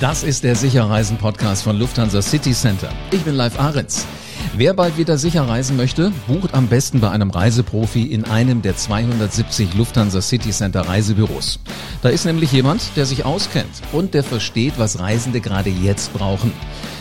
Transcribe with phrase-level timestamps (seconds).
[0.00, 2.88] Das ist der Sicherreisen-Podcast von Lufthansa City Center.
[3.10, 4.06] Ich bin Live Ahrens.
[4.54, 8.76] Wer bald wieder sicher reisen möchte, bucht am besten bei einem Reiseprofi in einem der
[8.76, 11.58] 270 Lufthansa City Center Reisebüros.
[12.00, 16.52] Da ist nämlich jemand, der sich auskennt und der versteht, was Reisende gerade jetzt brauchen.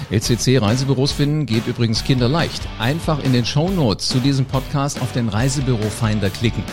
[0.09, 2.63] LCC Reisebüros finden geht übrigens kinderleicht.
[2.79, 6.63] Einfach in den Show Notes zu diesem Podcast auf den Reisebüro Finder klicken.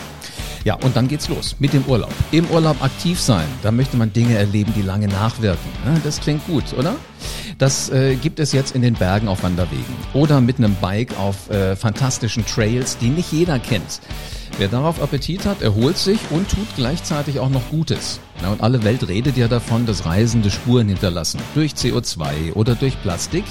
[0.65, 2.11] Ja, und dann geht's los mit dem Urlaub.
[2.31, 5.69] Im Urlaub aktiv sein, da möchte man Dinge erleben, die lange nachwirken.
[6.03, 6.95] Das klingt gut, oder?
[7.59, 11.51] Das äh, gibt es jetzt in den Bergen auf Wanderwegen oder mit einem Bike auf
[11.51, 14.01] äh, fantastischen Trails, die nicht jeder kennt.
[14.57, 18.19] Wer darauf Appetit hat, erholt sich und tut gleichzeitig auch noch Gutes.
[18.41, 21.39] Na, und alle Welt redet ja davon, dass Reisende Spuren hinterlassen.
[21.53, 23.45] Durch CO2 oder durch Plastik.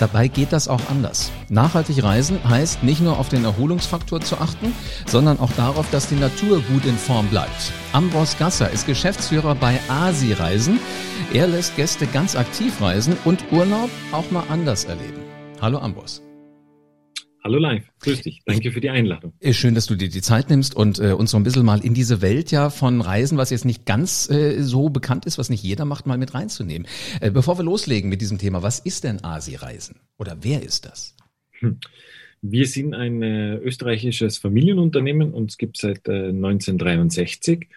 [0.00, 1.30] Dabei geht das auch anders.
[1.48, 4.74] Nachhaltig reisen heißt nicht nur auf den Erholungsfaktor zu achten,
[5.06, 7.72] sondern auch darauf, dass die Natur gut in Form bleibt.
[7.92, 10.80] Ambros Gasser ist Geschäftsführer bei Asi Reisen.
[11.32, 15.20] Er lässt Gäste ganz aktiv reisen und Urlaub auch mal anders erleben.
[15.60, 16.22] Hallo Ambros.
[17.44, 18.42] Hallo live, grüß dich.
[18.46, 19.32] Danke für die Einladung.
[19.50, 21.92] Schön, dass du dir die Zeit nimmst und äh, uns so ein bisschen mal in
[21.92, 25.64] diese Welt ja von Reisen, was jetzt nicht ganz äh, so bekannt ist, was nicht
[25.64, 26.86] jeder macht, mal mit reinzunehmen.
[27.20, 29.96] Äh, bevor wir loslegen mit diesem Thema, was ist denn Asi-Reisen?
[30.18, 31.16] Oder wer ist das?
[31.58, 31.78] Hm.
[32.44, 37.68] Wir sind ein äh, österreichisches Familienunternehmen, uns gibt seit äh, 1963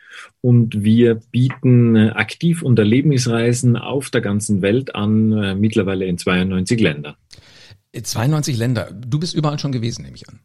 [0.42, 6.18] und wir bieten äh, Aktiv- und Erlebnisreisen auf der ganzen Welt an, äh, mittlerweile in
[6.18, 7.16] 92 Ländern.
[8.04, 8.92] 92 Länder.
[8.92, 10.40] Du bist überall schon gewesen, nehme ich an.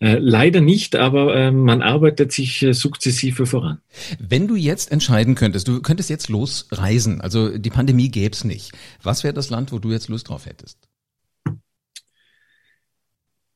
[0.00, 3.78] Äh, leider nicht, aber äh, man arbeitet sich äh, sukzessive voran.
[4.18, 8.72] Wenn du jetzt entscheiden könntest, du könntest jetzt losreisen, also die Pandemie gäbe es nicht.
[9.02, 10.78] Was wäre das Land, wo du jetzt Lust drauf hättest?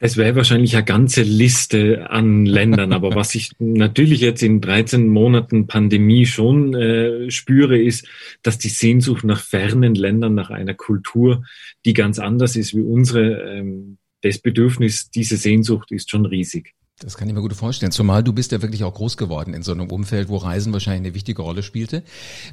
[0.02, 5.06] Es wäre wahrscheinlich eine ganze Liste an Ländern, aber was ich natürlich jetzt in 13
[5.06, 8.08] Monaten Pandemie schon äh, spüre, ist,
[8.42, 11.44] dass die Sehnsucht nach fernen Ländern, nach einer Kultur,
[11.84, 16.72] die ganz anders ist wie unsere, ähm, das Bedürfnis, diese Sehnsucht ist schon riesig.
[17.02, 17.92] Das kann ich mir gut vorstellen.
[17.92, 21.06] Zumal du bist ja wirklich auch groß geworden in so einem Umfeld, wo Reisen wahrscheinlich
[21.06, 22.02] eine wichtige Rolle spielte.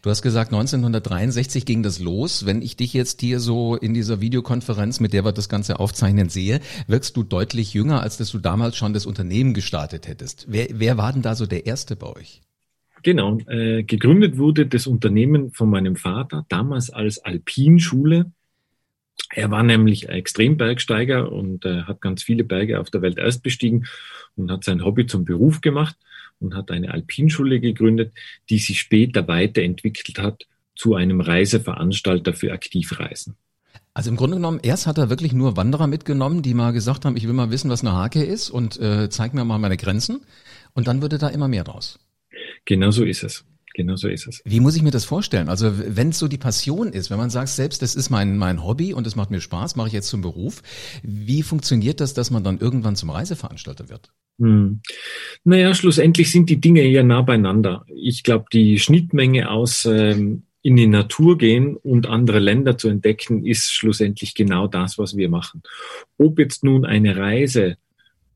[0.01, 2.45] Du hast gesagt, 1963 ging das los.
[2.45, 6.29] Wenn ich dich jetzt hier so in dieser Videokonferenz, mit der wir das Ganze aufzeichnen,
[6.29, 10.45] sehe, wirkst du deutlich jünger, als dass du damals schon das Unternehmen gestartet hättest.
[10.47, 12.41] Wer, wer war denn da so der Erste bei euch?
[13.03, 18.31] Genau, äh, gegründet wurde das Unternehmen von meinem Vater, damals als Alpinschule
[19.29, 23.85] er war nämlich Extrembergsteiger und äh, hat ganz viele Berge auf der Welt erst bestiegen
[24.35, 25.95] und hat sein Hobby zum Beruf gemacht
[26.39, 28.13] und hat eine Alpinschule gegründet,
[28.49, 33.35] die sich später weiterentwickelt hat zu einem Reiseveranstalter für Aktivreisen.
[33.93, 37.17] Also im Grunde genommen, erst hat er wirklich nur Wanderer mitgenommen, die mal gesagt haben,
[37.17, 40.21] ich will mal wissen, was eine Hake ist und äh, zeig mir mal meine Grenzen.
[40.73, 41.97] Und dann würde da immer mehr draus.
[42.65, 43.43] Genau so ist es.
[43.77, 44.41] Genau so ist es.
[44.43, 45.49] Wie muss ich mir das vorstellen?
[45.49, 48.65] Also wenn es so die Passion ist, wenn man sagt, selbst das ist mein, mein
[48.65, 50.63] Hobby und es macht mir Spaß, mache ich jetzt zum Beruf.
[51.03, 54.11] Wie funktioniert das, dass man dann irgendwann zum Reiseveranstalter wird?
[54.39, 54.81] Hm.
[55.43, 57.85] Naja, schlussendlich sind die Dinge eher nah beieinander.
[57.95, 63.45] Ich glaube, die Schnittmenge aus ähm, in die Natur gehen und andere Länder zu entdecken,
[63.45, 65.61] ist schlussendlich genau das, was wir machen.
[66.17, 67.77] Ob jetzt nun eine Reise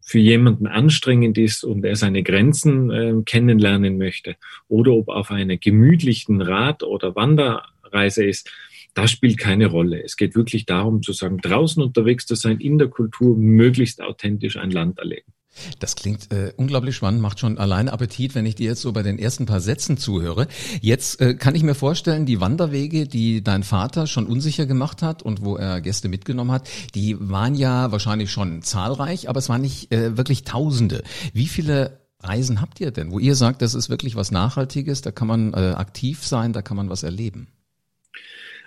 [0.01, 4.35] für jemanden anstrengend ist und er seine Grenzen äh, kennenlernen möchte
[4.67, 8.50] oder ob auf einer gemütlichen Rad- oder Wanderreise ist,
[8.94, 10.03] das spielt keine Rolle.
[10.03, 14.57] Es geht wirklich darum zu sagen, draußen unterwegs zu sein, in der Kultur möglichst authentisch
[14.57, 15.31] ein Land erleben.
[15.79, 19.03] Das klingt äh, unglaublich spannend, macht schon alleine Appetit, wenn ich dir jetzt so bei
[19.03, 20.47] den ersten paar Sätzen zuhöre.
[20.79, 25.22] Jetzt äh, kann ich mir vorstellen, die Wanderwege, die dein Vater schon unsicher gemacht hat
[25.22, 29.62] und wo er Gäste mitgenommen hat, die waren ja wahrscheinlich schon zahlreich, aber es waren
[29.62, 31.03] nicht äh, wirklich Tausende.
[31.34, 35.12] Wie viele Reisen habt ihr denn, wo ihr sagt, das ist wirklich was Nachhaltiges, da
[35.12, 37.47] kann man äh, aktiv sein, da kann man was erleben?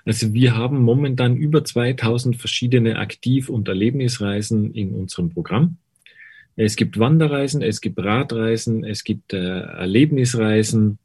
[0.04, 5.78] Also wir haben momentan über 2000 verschiedene Aktiv- und Erlebnisreisen in unserem Programm.
[6.56, 10.98] Es gibt Wanderreisen, es gibt Radreisen, es gibt äh, Erlebnisreisen,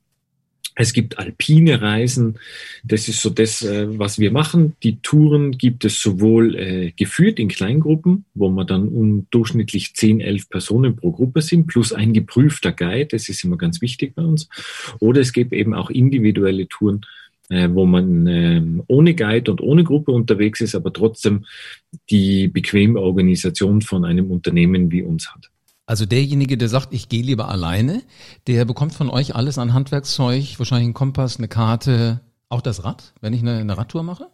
[0.80, 2.40] es gibt alpine Reisen.
[2.86, 4.78] Das ist so das, äh, was wir machen.
[4.82, 10.22] Die Touren gibt es sowohl äh, geführt in Kleingruppen, wo man dann um durchschnittlich 10,
[10.22, 13.08] 11 Personen pro Gruppe sind, plus ein geprüfter Guide.
[13.08, 14.48] Das ist immer ganz wichtig bei uns.
[15.00, 17.02] Oder es gibt eben auch individuelle Touren,
[17.50, 21.46] äh, wo man äh, ohne Guide und ohne Gruppe unterwegs ist, aber trotzdem
[22.10, 25.50] die bequeme Organisation von einem Unternehmen wie uns hat.
[25.86, 28.04] Also derjenige, der sagt, ich gehe lieber alleine,
[28.46, 33.14] der bekommt von euch alles an Handwerkszeug, wahrscheinlich einen Kompass, eine Karte, auch das Rad,
[33.22, 34.28] wenn ich eine, eine Radtour mache?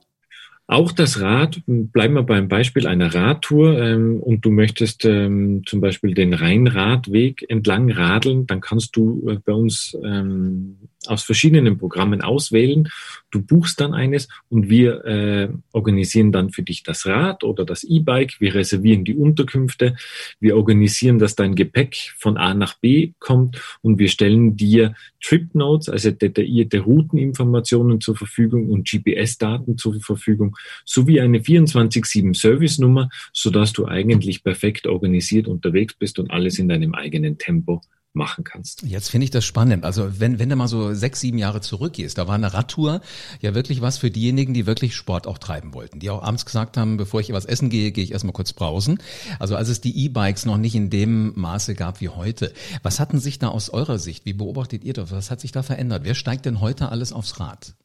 [0.67, 5.79] Auch das Rad, bleiben wir beim Beispiel einer Radtour ähm, und du möchtest ähm, zum
[5.79, 10.77] Beispiel den Rheinradweg entlang radeln, dann kannst du äh, bei uns ähm,
[11.07, 12.89] aus verschiedenen Programmen auswählen.
[13.31, 17.83] Du buchst dann eines und wir äh, organisieren dann für dich das Rad oder das
[17.83, 18.39] E-Bike.
[18.39, 19.95] Wir reservieren die Unterkünfte.
[20.39, 25.53] Wir organisieren, dass dein Gepäck von A nach B kommt und wir stellen dir Trip
[25.55, 30.55] Notes, also detaillierte Routeninformationen zur Verfügung und GPS-Daten zur Verfügung,
[30.85, 36.93] sowie eine 24-7 Service-Nummer, sodass du eigentlich perfekt organisiert unterwegs bist und alles in deinem
[36.93, 37.81] eigenen Tempo
[38.15, 38.83] machen kannst.
[38.83, 39.83] Jetzt finde ich das spannend.
[39.83, 43.01] Also wenn, wenn du mal so sechs, sieben Jahre zurückgehst, da war eine Radtour
[43.41, 46.77] ja wirklich was für diejenigen, die wirklich Sport auch treiben wollten, die auch abends gesagt
[46.77, 48.99] haben, bevor ich was essen gehe, gehe ich erstmal kurz brausen.
[49.39, 52.53] Also als es die E-Bikes noch nicht in dem Maße gab wie heute.
[52.83, 55.11] Was hatten sich da aus eurer Sicht, wie beobachtet ihr das?
[55.11, 56.03] Was hat sich da verändert?
[56.03, 57.75] Wer steigt denn heute alles aufs Rad?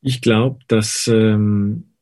[0.00, 1.92] Ich glaube, dass ähm,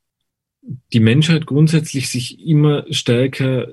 [0.93, 3.69] die Menschheit grundsätzlich sich immer stärker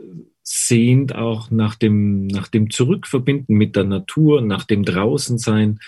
[0.50, 5.80] sehnt auch nach dem, nach dem Zurückverbinden mit der Natur, nach dem Draußensein,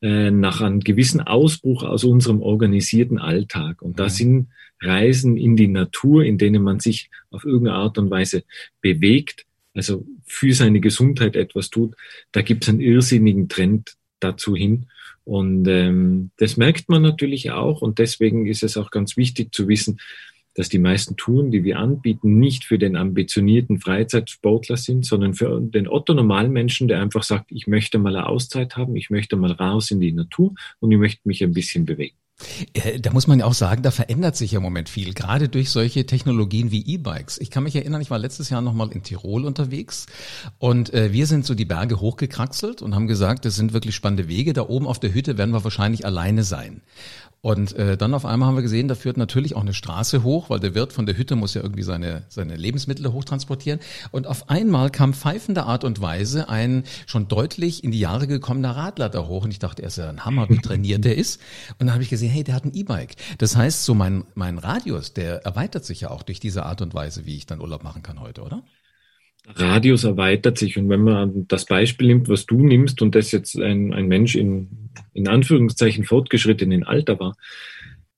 [0.00, 3.80] äh, nach einem gewissen Ausbruch aus unserem organisierten Alltag.
[3.80, 4.08] Und da mhm.
[4.08, 4.48] sind
[4.80, 8.42] Reisen in die Natur, in denen man sich auf irgendeine Art und Weise
[8.80, 11.94] bewegt, also für seine Gesundheit etwas tut,
[12.32, 14.86] da gibt es einen irrsinnigen Trend dazu hin.
[15.22, 17.82] Und ähm, das merkt man natürlich auch.
[17.82, 20.00] Und deswegen ist es auch ganz wichtig zu wissen,
[20.54, 25.60] dass die meisten Touren, die wir anbieten, nicht für den ambitionierten Freizeitsportler sind, sondern für
[25.60, 29.90] den Otto-Normalmenschen, der einfach sagt, ich möchte mal eine Auszeit haben, ich möchte mal raus
[29.90, 32.16] in die Natur und ich möchte mich ein bisschen bewegen.
[32.72, 35.48] Äh, da muss man ja auch sagen, da verändert sich ja im Moment viel, gerade
[35.48, 37.38] durch solche Technologien wie E-Bikes.
[37.38, 40.06] Ich kann mich erinnern, ich war letztes Jahr nochmal in Tirol unterwegs
[40.58, 44.28] und äh, wir sind so die Berge hochgekraxelt und haben gesagt, das sind wirklich spannende
[44.28, 44.52] Wege.
[44.52, 46.82] Da oben auf der Hütte werden wir wahrscheinlich alleine sein.
[47.44, 50.48] Und äh, dann auf einmal haben wir gesehen, da führt natürlich auch eine Straße hoch,
[50.48, 53.80] weil der Wirt von der Hütte muss ja irgendwie seine, seine Lebensmittel hochtransportieren.
[54.12, 58.76] Und auf einmal kam pfeifender Art und Weise ein schon deutlich in die Jahre gekommener
[58.76, 59.42] Radler da hoch.
[59.42, 61.40] Und ich dachte, er ist ja ein Hammer, wie trainiert der ist.
[61.80, 63.16] Und dann habe ich gesehen, hey, der hat ein E-Bike.
[63.38, 66.94] Das heißt, so mein, mein Radius, der erweitert sich ja auch durch diese Art und
[66.94, 68.62] Weise, wie ich dann Urlaub machen kann heute, oder?
[69.46, 70.78] Radius erweitert sich.
[70.78, 74.36] Und wenn man das Beispiel nimmt, was du nimmst und das jetzt ein, ein Mensch
[74.36, 77.36] in, in Anführungszeichen fortgeschrittenen Alter war,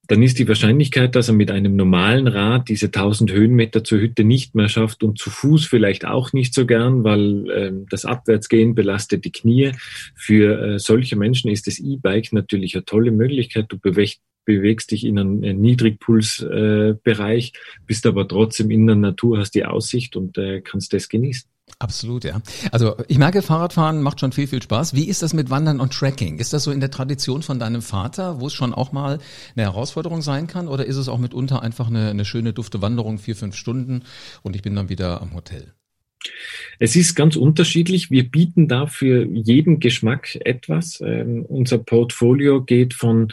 [0.07, 4.23] dann ist die Wahrscheinlichkeit, dass er mit einem normalen Rad diese 1000 Höhenmeter zur Hütte
[4.23, 8.75] nicht mehr schafft und zu Fuß vielleicht auch nicht so gern, weil äh, das Abwärtsgehen
[8.75, 9.73] belastet die Knie.
[10.15, 13.67] Für äh, solche Menschen ist das E-Bike natürlich eine tolle Möglichkeit.
[13.71, 17.53] Du bewegst, bewegst dich in einem Niedrigpulsbereich,
[17.87, 21.49] bist aber trotzdem in der Natur, hast die Aussicht und äh, kannst das genießen.
[21.79, 22.41] Absolut, ja.
[22.73, 24.95] Also ich merke, Fahrradfahren macht schon viel, viel Spaß.
[24.95, 26.39] Wie ist das mit Wandern und Tracking?
[26.39, 29.19] Ist das so in der Tradition von deinem Vater, wo es schon auch mal
[29.57, 30.69] eine Herausforderung sein kann?
[30.69, 34.03] Oder ist es auch mitunter einfach eine, eine schöne, dufte Wanderung, vier, fünf Stunden
[34.43, 35.73] und ich bin dann wieder am Hotel?
[36.79, 38.11] Es ist ganz unterschiedlich.
[38.11, 41.01] Wir bieten da für jeden Geschmack etwas.
[41.05, 43.33] Ähm, unser Portfolio geht von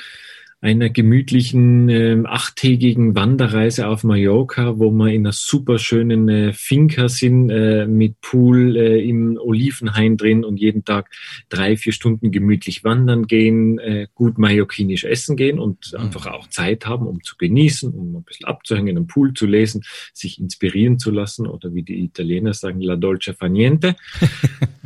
[0.62, 7.10] einer gemütlichen äh, achttägigen Wanderreise auf Mallorca, wo wir in einer super schönen äh, Finca
[7.10, 11.10] sind äh, mit Pool äh, im Olivenhain drin und jeden Tag
[11.50, 16.00] drei, vier Stunden gemütlich wandern gehen, äh, gut mallorquinisch essen gehen und mhm.
[16.00, 19.82] einfach auch Zeit haben, um zu genießen, um ein bisschen abzuhängen, im Pool zu lesen,
[20.14, 23.96] sich inspirieren zu lassen oder wie die Italiener sagen, la dolce fa niente.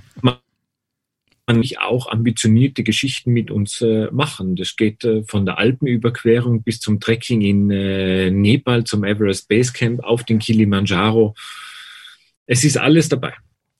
[1.54, 4.56] nicht auch ambitionierte Geschichten mit uns äh, machen.
[4.56, 9.72] Das geht äh, von der Alpenüberquerung bis zum Trekking in äh, Nepal, zum Everest Base
[9.72, 11.36] Camp, auf den Kilimanjaro.
[12.48, 13.34] Es ist alles dabei.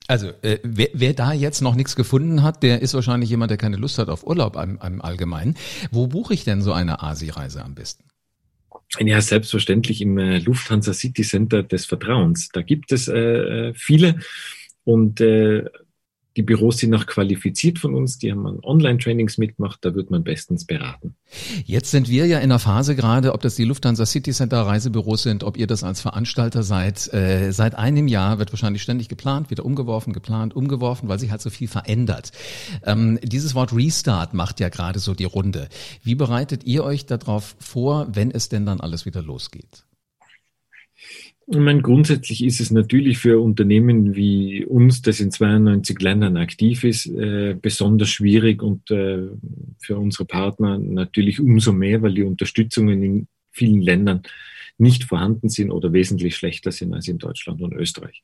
[0.08, 3.58] Also äh, wer, wer da jetzt noch nichts gefunden hat, der ist wahrscheinlich jemand, der
[3.58, 5.56] keine Lust hat auf Urlaub im, im Allgemeinen.
[5.90, 8.04] Wo buche ich denn so eine Asi-Reise am besten?
[9.00, 12.50] Ja, selbstverständlich im äh, Lufthansa City Center des Vertrauens.
[12.52, 14.20] Da gibt es äh, äh viele
[14.84, 15.64] und äh,
[16.36, 20.66] die Büros sind noch qualifiziert von uns, die haben Online-Trainings mitgemacht, da wird man bestens
[20.66, 21.16] beraten.
[21.64, 25.22] Jetzt sind wir ja in der Phase gerade, ob das die Lufthansa City Center Reisebüros
[25.22, 27.12] sind, ob ihr das als Veranstalter seid.
[27.12, 31.40] Äh, seit einem Jahr wird wahrscheinlich ständig geplant, wieder umgeworfen, geplant, umgeworfen, weil sich halt
[31.40, 32.32] so viel verändert.
[32.84, 35.68] Ähm, dieses Wort Restart macht ja gerade so die Runde.
[36.02, 39.86] Wie bereitet ihr euch darauf vor, wenn es denn dann alles wieder losgeht?
[41.48, 46.82] Ich meine, grundsätzlich ist es natürlich für Unternehmen wie uns, das in 92 Ländern aktiv
[46.82, 49.28] ist, äh, besonders schwierig und äh,
[49.78, 54.22] für unsere Partner natürlich umso mehr, weil die Unterstützungen in vielen Ländern
[54.76, 58.22] nicht vorhanden sind oder wesentlich schlechter sind als in Deutschland und Österreich.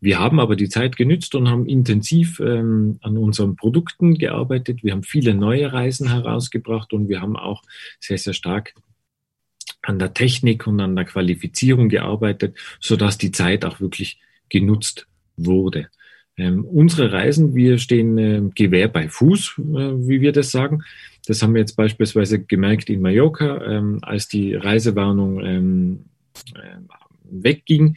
[0.00, 4.82] Wir haben aber die Zeit genützt und haben intensiv ähm, an unseren Produkten gearbeitet.
[4.82, 7.62] Wir haben viele neue Reisen herausgebracht und wir haben auch
[8.00, 8.74] sehr, sehr stark
[9.82, 15.06] an der Technik und an der Qualifizierung gearbeitet, so dass die Zeit auch wirklich genutzt
[15.36, 15.88] wurde.
[16.36, 20.82] Ähm, unsere Reisen, wir stehen äh, Gewehr bei Fuß, äh, wie wir das sagen.
[21.26, 26.04] Das haben wir jetzt beispielsweise gemerkt in Mallorca, ähm, als die Reisewarnung ähm,
[26.54, 26.78] äh,
[27.30, 27.96] wegging,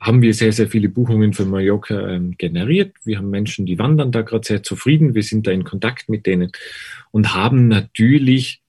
[0.00, 2.94] haben wir sehr, sehr viele Buchungen für Mallorca ähm, generiert.
[3.04, 5.14] Wir haben Menschen, die wandern da gerade sehr zufrieden.
[5.14, 6.52] Wir sind da in Kontakt mit denen
[7.10, 8.62] und haben natürlich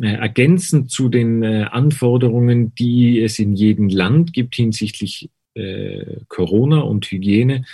[0.00, 7.06] ergänzend zu den äh, Anforderungen, die es in jedem Land gibt hinsichtlich äh, Corona und
[7.06, 7.64] Hygiene,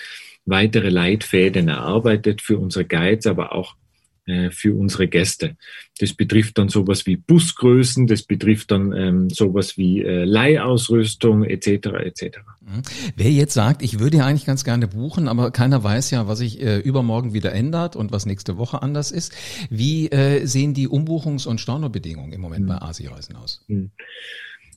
[0.45, 3.77] weitere Leitfäden erarbeitet für unsere Guides, aber auch
[4.27, 5.57] äh, für unsere Gäste.
[5.99, 11.87] Das betrifft dann sowas wie Busgrößen, das betrifft dann ähm, sowas wie äh, Leihausrüstung etc.
[12.01, 12.39] etc.
[12.61, 12.83] Mhm.
[13.17, 16.39] Wer jetzt sagt, ich würde ja eigentlich ganz gerne buchen, aber keiner weiß ja, was
[16.39, 19.33] sich äh, übermorgen wieder ändert und was nächste Woche anders ist.
[19.71, 22.69] Wie äh, sehen die Umbuchungs- und Stornobedingungen im Moment mhm.
[22.69, 23.65] bei Asiareisen aus?
[23.69, 23.91] Mhm.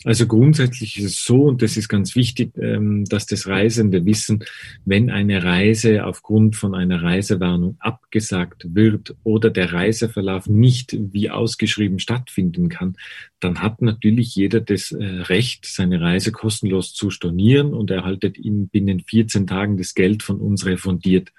[0.05, 4.45] Also grundsätzlich ist es so, und das ist ganz wichtig, ähm, dass das Reisende wissen,
[4.85, 11.99] wenn eine Reise aufgrund von einer Reisewarnung abgesagt wird oder der Reiseverlauf nicht wie ausgeschrieben
[11.99, 12.95] stattfinden kann,
[13.41, 18.69] dann hat natürlich jeder das äh, Recht, seine Reise kostenlos zu stornieren und erhaltet ihn
[18.69, 21.33] binnen 14 Tagen das Geld von uns refundiert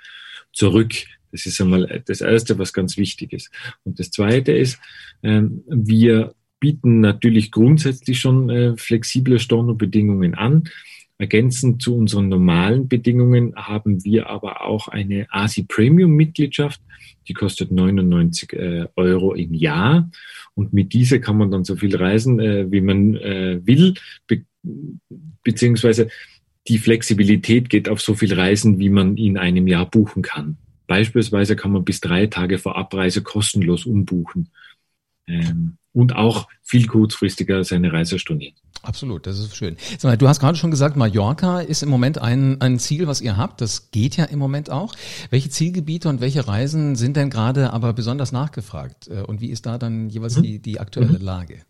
[0.53, 0.93] zurück.
[1.33, 3.51] Das ist einmal das Erste, was ganz wichtig ist.
[3.85, 4.79] Und das Zweite ist,
[5.23, 10.65] ähm, wir bieten natürlich grundsätzlich schon äh, flexible Stornobedingungen an.
[11.19, 16.81] Ergänzend zu unseren normalen Bedingungen haben wir aber auch eine ASI Premium Mitgliedschaft.
[17.29, 20.11] Die kostet 99 äh, Euro im Jahr.
[20.55, 23.95] Und mit dieser kann man dann so viel reisen, äh, wie man äh, will,
[24.27, 24.45] be
[25.43, 26.09] beziehungsweise
[26.69, 30.59] die Flexibilität geht auf so viel Reisen, wie man in einem Jahr buchen kann.
[30.87, 34.51] Beispielsweise kann man bis drei Tage vor Abreise kostenlos umbuchen.
[35.27, 38.55] Ähm, und auch viel kurzfristiger seine Reise stornieren.
[38.83, 39.77] Absolut, das ist schön.
[40.01, 43.61] Du hast gerade schon gesagt, Mallorca ist im Moment ein, ein Ziel, was ihr habt.
[43.61, 44.95] Das geht ja im Moment auch.
[45.29, 49.09] Welche Zielgebiete und welche Reisen sind denn gerade aber besonders nachgefragt?
[49.09, 50.43] Äh, und wie ist da dann jeweils mhm.
[50.43, 51.25] die, die aktuelle mhm.
[51.25, 51.61] Lage?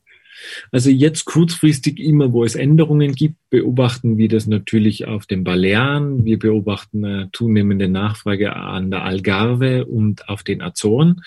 [0.70, 6.24] Also jetzt kurzfristig immer, wo es Änderungen gibt, beobachten wir das natürlich auf den Balearen.
[6.24, 11.22] Wir beobachten eine zunehmende Nachfrage an der Algarve und auf den Azoren.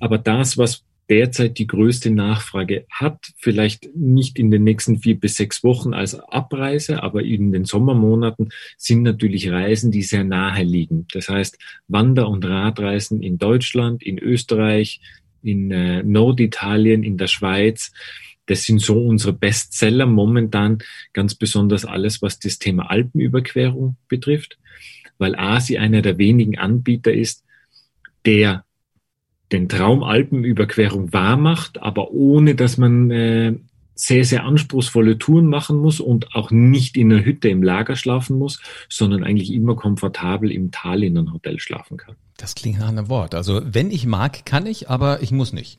[0.00, 3.32] Aber das, was derzeit die größte Nachfrage hat.
[3.36, 8.50] Vielleicht nicht in den nächsten vier bis sechs Wochen als Abreise, aber in den Sommermonaten
[8.76, 11.06] sind natürlich Reisen, die sehr nahe liegen.
[11.12, 11.58] Das heißt,
[11.88, 15.00] Wander- und Radreisen in Deutschland, in Österreich,
[15.42, 17.92] in äh, Norditalien, in der Schweiz.
[18.46, 20.78] Das sind so unsere Bestseller momentan,
[21.12, 24.58] ganz besonders alles, was das Thema Alpenüberquerung betrifft,
[25.18, 27.44] weil Asi einer der wenigen Anbieter ist,
[28.24, 28.65] der
[29.52, 33.54] den Traum Alpenüberquerung wahr macht, aber ohne dass man äh,
[33.94, 38.38] sehr, sehr anspruchsvolle Touren machen muss und auch nicht in einer Hütte im Lager schlafen
[38.38, 42.14] muss, sondern eigentlich immer komfortabel im Tal in einem Hotel schlafen kann.
[42.36, 43.34] Das klingt nach einem Wort.
[43.34, 45.78] Also wenn ich mag, kann ich, aber ich muss nicht.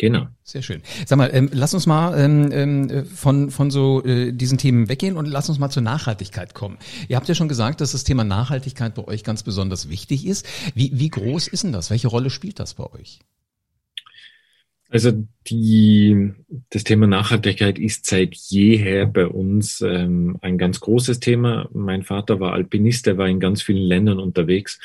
[0.00, 0.28] Genau.
[0.44, 0.80] Sehr schön.
[1.04, 5.18] Sag mal, ähm, lass uns mal ähm, ähm, von, von so äh, diesen Themen weggehen
[5.18, 6.78] und lass uns mal zur Nachhaltigkeit kommen.
[7.08, 10.48] Ihr habt ja schon gesagt, dass das Thema Nachhaltigkeit bei euch ganz besonders wichtig ist.
[10.74, 11.90] Wie, wie groß ist denn das?
[11.90, 13.18] Welche Rolle spielt das bei euch?
[14.88, 15.12] Also
[15.46, 16.32] die,
[16.70, 21.68] das Thema Nachhaltigkeit ist seit jeher bei uns ähm, ein ganz großes Thema.
[21.74, 24.80] Mein Vater war Alpinist, er war in ganz vielen Ländern unterwegs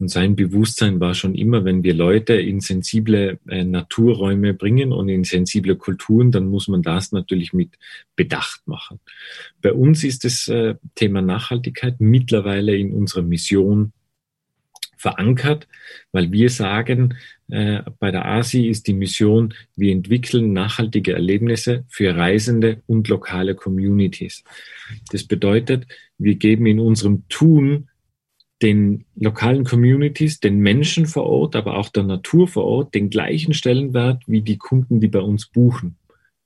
[0.00, 5.08] und sein Bewusstsein war schon immer, wenn wir Leute in sensible äh, Naturräume bringen und
[5.08, 7.70] in sensible Kulturen, dann muss man das natürlich mit
[8.14, 9.00] Bedacht machen.
[9.60, 13.92] Bei uns ist das äh, Thema Nachhaltigkeit mittlerweile in unserer Mission
[14.96, 15.66] verankert,
[16.12, 17.14] weil wir sagen,
[17.48, 23.54] äh, bei der ASI ist die Mission, wir entwickeln nachhaltige Erlebnisse für Reisende und lokale
[23.54, 24.44] Communities.
[25.10, 25.86] Das bedeutet,
[26.18, 27.88] wir geben in unserem Tun
[28.62, 33.54] den lokalen Communities, den Menschen vor Ort, aber auch der Natur vor Ort den gleichen
[33.54, 35.96] Stellenwert wie die Kunden, die bei uns buchen.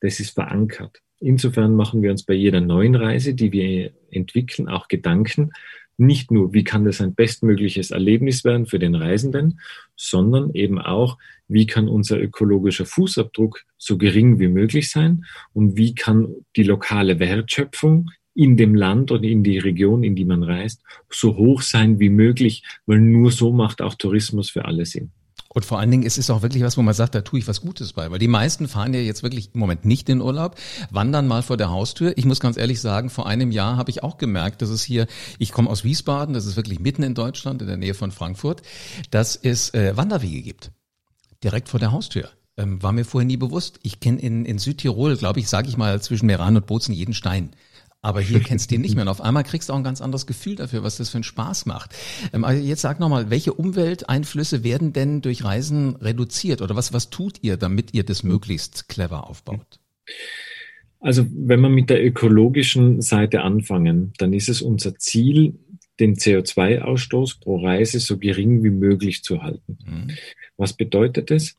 [0.00, 1.00] Das ist verankert.
[1.20, 5.52] Insofern machen wir uns bei jeder neuen Reise, die wir entwickeln, auch Gedanken,
[5.98, 9.60] nicht nur, wie kann das ein bestmögliches Erlebnis werden für den Reisenden,
[9.94, 15.94] sondern eben auch, wie kann unser ökologischer Fußabdruck so gering wie möglich sein und wie
[15.94, 20.82] kann die lokale Wertschöpfung in dem Land und in die Region, in die man reist,
[21.10, 25.10] so hoch sein wie möglich, weil nur so macht auch Tourismus für alle Sinn.
[25.54, 27.46] Und vor allen Dingen, es ist auch wirklich was, wo man sagt, da tue ich
[27.46, 28.10] was Gutes bei.
[28.10, 30.56] Weil die meisten fahren ja jetzt wirklich im Moment nicht in Urlaub,
[30.90, 32.14] wandern mal vor der Haustür.
[32.16, 35.06] Ich muss ganz ehrlich sagen, vor einem Jahr habe ich auch gemerkt, dass es hier,
[35.38, 38.62] ich komme aus Wiesbaden, das ist wirklich mitten in Deutschland, in der Nähe von Frankfurt,
[39.10, 40.70] dass es äh, Wanderwege gibt.
[41.44, 42.30] Direkt vor der Haustür.
[42.56, 43.78] Ähm, war mir vorher nie bewusst.
[43.82, 47.14] Ich kenne in, in Südtirol, glaube ich, sage ich mal, zwischen Meran und Bozen jeden
[47.14, 47.50] Stein
[48.02, 49.02] aber hier kennst du ihn nicht mehr.
[49.02, 51.24] Und auf einmal kriegst du auch ein ganz anderes Gefühl dafür, was das für einen
[51.24, 51.94] Spaß macht.
[52.32, 57.10] Ähm, also jetzt sag nochmal, welche Umwelteinflüsse werden denn durch Reisen reduziert oder was, was
[57.10, 59.78] tut ihr, damit ihr das möglichst clever aufbaut?
[61.00, 65.54] Also wenn wir mit der ökologischen Seite anfangen, dann ist es unser Ziel,
[66.00, 69.78] den CO2-Ausstoß pro Reise so gering wie möglich zu halten.
[69.84, 70.10] Mhm.
[70.56, 71.56] Was bedeutet das?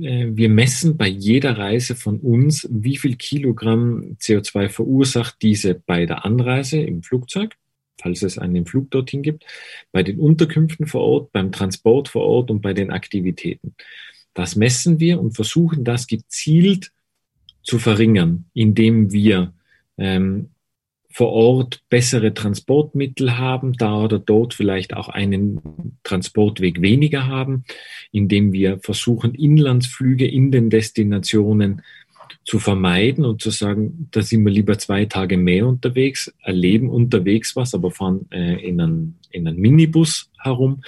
[0.00, 6.06] Äh, wir messen bei jeder Reise von uns, wie viel Kilogramm CO2 verursacht diese bei
[6.06, 7.56] der Anreise im Flugzeug,
[8.00, 9.44] falls es einen Flug dorthin gibt,
[9.92, 13.74] bei den Unterkünften vor Ort, beim Transport vor Ort und bei den Aktivitäten.
[14.32, 16.92] Das messen wir und versuchen das gezielt
[17.62, 19.54] zu verringern, indem wir
[19.96, 20.50] ähm,
[21.14, 27.62] vor Ort bessere Transportmittel haben, da oder dort vielleicht auch einen Transportweg weniger haben,
[28.10, 31.82] indem wir versuchen, Inlandsflüge in den Destinationen
[32.44, 37.54] zu vermeiden und zu sagen, da sind wir lieber zwei Tage mehr unterwegs, erleben unterwegs
[37.54, 40.82] was, aber fahren äh, in, einen, in einen Minibus herum.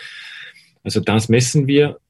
[0.83, 2.01] Also das messen wir,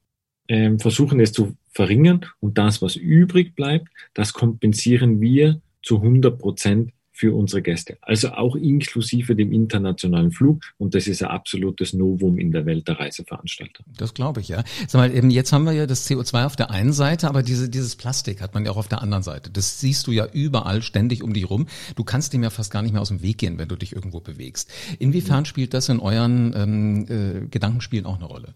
[0.49, 6.39] äh, versuchen es zu verringern und das, was übrig bleibt, das kompensieren wir zu 100
[6.39, 7.97] Prozent für unsere Gäste.
[8.03, 10.63] Also auch inklusive dem internationalen Flug.
[10.77, 13.85] Und das ist ein absolutes Novum in der Welt der Reiseveranstalter.
[13.97, 14.63] Das glaube ich, ja.
[14.87, 17.71] Sag mal, eben jetzt haben wir ja das CO2 auf der einen Seite, aber diese,
[17.71, 19.51] dieses Plastik hat man ja auch auf der anderen Seite.
[19.51, 21.67] Das siehst du ja überall ständig um dich rum.
[21.95, 23.95] Du kannst dem ja fast gar nicht mehr aus dem Weg gehen, wenn du dich
[23.95, 24.71] irgendwo bewegst.
[24.99, 28.55] Inwiefern spielt das in euren ähm, äh, Gedankenspielen auch eine Rolle?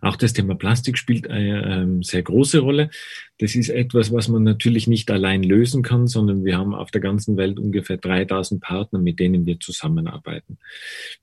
[0.00, 2.90] Auch das Thema Plastik spielt eine ähm, sehr große Rolle.
[3.38, 7.00] Das ist etwas, was man natürlich nicht allein lösen kann, sondern wir haben auf der
[7.00, 10.58] ganzen Welt ungefähr 3000 Partner, mit denen wir zusammenarbeiten.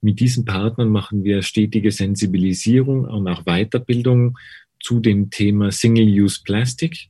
[0.02, 4.38] Mit diesen Partnern machen wir stetige Sensibilisierung und auch Weiterbildung
[4.82, 7.10] zu dem Thema Single-Use Plastic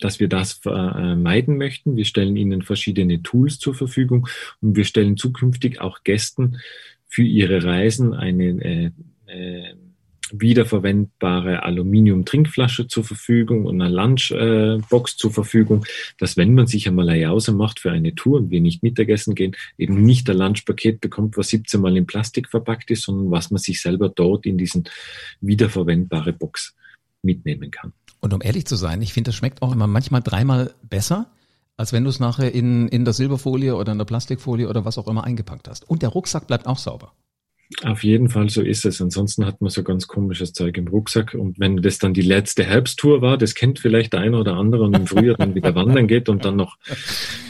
[0.00, 1.96] dass wir das vermeiden möchten.
[1.96, 4.28] Wir stellen ihnen verschiedene Tools zur Verfügung
[4.60, 6.58] und wir stellen zukünftig auch Gästen
[7.08, 8.90] für ihre Reisen eine äh,
[9.26, 9.74] äh,
[10.32, 15.84] wiederverwendbare Aluminium-Trinkflasche zur Verfügung und eine Lunchbox zur Verfügung,
[16.18, 19.34] dass wenn man sich einmal eine Jause macht für eine Tour und wir nicht Mittagessen
[19.34, 23.50] gehen, eben nicht ein Lunchpaket bekommt, was 17 Mal in Plastik verpackt ist, sondern was
[23.50, 24.84] man sich selber dort in diesen
[25.40, 26.74] wiederverwendbare Box
[27.22, 27.92] mitnehmen kann.
[28.20, 31.30] Und um ehrlich zu sein, ich finde, das schmeckt auch immer manchmal dreimal besser,
[31.76, 34.98] als wenn du es nachher in, in der Silberfolie oder in der Plastikfolie oder was
[34.98, 35.88] auch immer eingepackt hast.
[35.88, 37.12] Und der Rucksack bleibt auch sauber.
[37.82, 39.02] Auf jeden Fall so ist es.
[39.02, 41.34] Ansonsten hat man so ganz komisches Zeug im Rucksack.
[41.34, 44.84] Und wenn das dann die letzte Herbsttour war, das kennt vielleicht der eine oder andere
[44.84, 46.78] und im Frühjahr dann wieder wandern geht und dann noch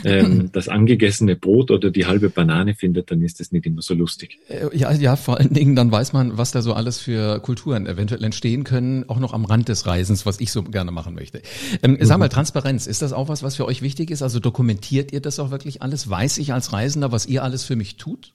[0.04, 3.94] ähm, das angegessene Brot oder die halbe Banane findet, dann ist das nicht immer so
[3.94, 4.38] lustig.
[4.48, 7.86] Äh, ja, ja, vor allen Dingen, dann weiß man, was da so alles für Kulturen
[7.86, 11.42] eventuell entstehen können, auch noch am Rand des Reisens, was ich so gerne machen möchte.
[11.84, 12.04] Ähm, mhm.
[12.04, 14.22] Sag mal, Transparenz, ist das auch was, was für euch wichtig ist?
[14.22, 16.10] Also dokumentiert ihr das auch wirklich alles?
[16.10, 18.32] Weiß ich als Reisender, was ihr alles für mich tut?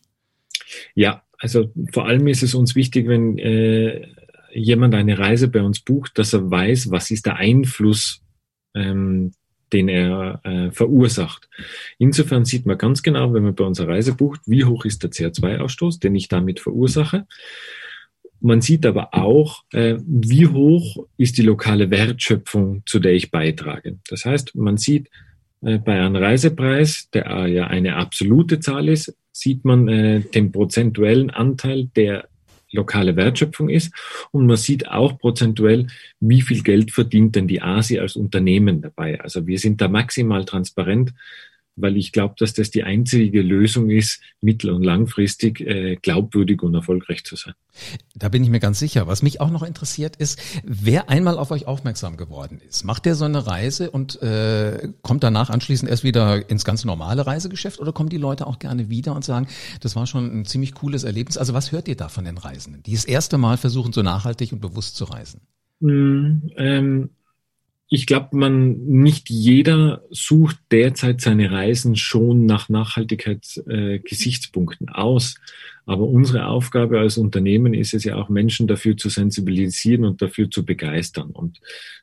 [0.95, 4.07] Ja, also vor allem ist es uns wichtig, wenn äh,
[4.53, 8.21] jemand eine Reise bei uns bucht, dass er weiß, was ist der Einfluss,
[8.73, 9.33] ähm,
[9.73, 11.49] den er äh, verursacht.
[11.97, 15.11] Insofern sieht man ganz genau, wenn man bei unserer Reise bucht, wie hoch ist der
[15.11, 17.27] CO2-Ausstoß, den ich damit verursache.
[18.39, 23.97] Man sieht aber auch, äh, wie hoch ist die lokale Wertschöpfung, zu der ich beitrage.
[24.07, 25.09] Das heißt, man sieht
[25.61, 31.29] äh, bei einem Reisepreis, der ja eine absolute Zahl ist, sieht man äh, den prozentuellen
[31.29, 32.29] Anteil, der
[32.71, 33.93] lokale Wertschöpfung ist.
[34.31, 35.87] Und man sieht auch prozentuell,
[36.19, 39.19] wie viel Geld verdient denn die ASI als Unternehmen dabei.
[39.19, 41.13] Also wir sind da maximal transparent
[41.75, 46.73] weil ich glaube, dass das die einzige Lösung ist, mittel- und langfristig äh, glaubwürdig und
[46.73, 47.53] erfolgreich zu sein.
[48.15, 49.07] Da bin ich mir ganz sicher.
[49.07, 53.15] Was mich auch noch interessiert ist, wer einmal auf euch aufmerksam geworden ist, macht der
[53.15, 57.91] so eine Reise und äh, kommt danach anschließend erst wieder ins ganz normale Reisegeschäft oder
[57.91, 59.47] kommen die Leute auch gerne wieder und sagen,
[59.81, 61.37] das war schon ein ziemlich cooles Erlebnis?
[61.37, 64.53] Also was hört ihr da von den Reisenden, die das erste Mal versuchen, so nachhaltig
[64.53, 65.41] und bewusst zu reisen?
[65.79, 67.09] Mm, ähm
[67.93, 75.35] ich glaube, man nicht jeder sucht derzeit seine Reisen schon nach Nachhaltigkeitsgesichtspunkten äh, aus.
[75.85, 80.49] Aber unsere Aufgabe als Unternehmen ist es ja auch, Menschen dafür zu sensibilisieren und dafür
[80.49, 81.29] zu begeistern.
[81.29, 81.59] Und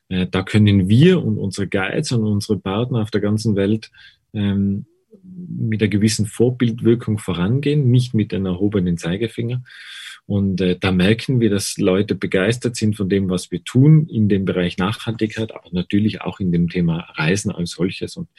[0.07, 3.91] äh, da können wir und unsere Guides und unsere Partner auf der ganzen Welt
[4.33, 4.85] ähm,
[5.35, 9.63] mit einer gewissen Vorbildwirkung vorangehen, nicht mit einem erhobenen Zeigefinger.
[10.25, 14.29] Und äh, da merken wir, dass Leute begeistert sind von dem, was wir tun in
[14.29, 18.15] dem Bereich Nachhaltigkeit, aber natürlich auch in dem Thema Reisen als solches.
[18.15, 18.29] Und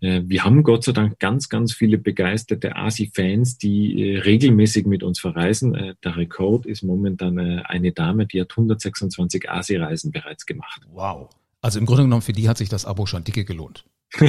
[0.00, 5.02] äh, wir haben Gott sei Dank ganz, ganz viele begeisterte ASI-Fans, die äh, regelmäßig mit
[5.02, 5.74] uns verreisen.
[5.74, 10.82] Äh, der Rekord ist momentan äh, eine Dame, die hat 126 ASI-Reisen bereits gemacht.
[10.92, 11.30] Wow.
[11.66, 13.84] Also im Grunde genommen, für die hat sich das Abo schon dicke gelohnt.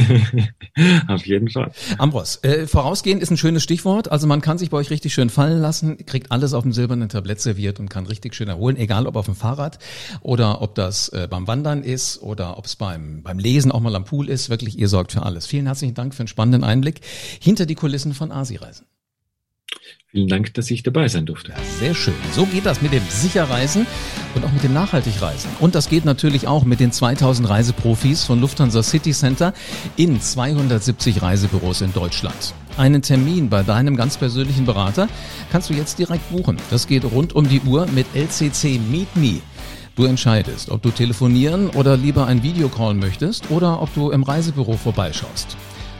[1.07, 1.71] Auf jeden Fall.
[1.99, 4.11] Ambros, äh, vorausgehen ist ein schönes Stichwort.
[4.11, 7.09] Also man kann sich bei euch richtig schön fallen lassen, kriegt alles auf dem silbernen
[7.09, 9.77] Tablett serviert und kann richtig schön erholen, egal ob auf dem Fahrrad
[10.21, 13.95] oder ob das äh, beim Wandern ist oder ob es beim, beim Lesen auch mal
[13.95, 14.49] am Pool ist.
[14.49, 15.45] Wirklich, ihr sorgt für alles.
[15.45, 17.01] Vielen herzlichen Dank für einen spannenden Einblick
[17.39, 18.87] hinter die Kulissen von Asi-Reisen.
[20.09, 21.51] Vielen Dank, dass ich dabei sein durfte.
[21.51, 22.13] Ja, sehr schön.
[22.31, 23.85] So geht das mit dem Sicherreisen
[24.35, 25.51] und auch mit dem Nachhaltigreisen.
[25.59, 29.53] Und das geht natürlich auch mit den 2000 Reiseprofis von Lufthansa City Center
[29.97, 32.53] in 270 Reisebüros in Deutschland.
[32.77, 35.09] Einen Termin bei deinem ganz persönlichen Berater
[35.51, 36.57] kannst du jetzt direkt buchen.
[36.71, 39.41] Das geht rund um die Uhr mit LCC Meet Me.
[39.97, 44.77] Du entscheidest, ob du telefonieren oder lieber ein Videocall möchtest oder ob du im Reisebüro
[44.77, 45.57] vorbeischaust.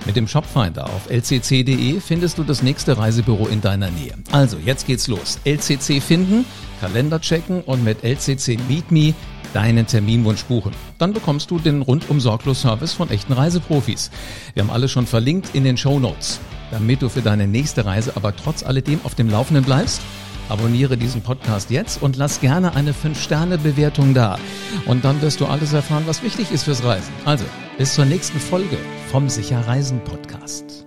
[0.07, 4.13] Mit dem Shopfinder auf lcc.de findest du das nächste Reisebüro in deiner Nähe.
[4.31, 5.37] Also, jetzt geht's los.
[5.43, 6.45] LCC finden,
[6.79, 9.13] Kalender checken und mit LCC Meet Me
[9.53, 10.71] deinen Terminwunsch buchen.
[10.97, 14.09] Dann bekommst du den rundum sorglos Service von echten Reiseprofis.
[14.53, 16.39] Wir haben alles schon verlinkt in den Show Notes.
[16.71, 20.01] Damit du für deine nächste Reise aber trotz alledem auf dem Laufenden bleibst,
[20.49, 24.37] abonniere diesen Podcast jetzt und lass gerne eine 5-Sterne-Bewertung da.
[24.85, 27.13] Und dann wirst du alles erfahren, was wichtig ist fürs Reisen.
[27.25, 27.45] Also,
[27.77, 28.77] bis zur nächsten Folge
[29.11, 30.86] vom Sicher Reisen Podcast.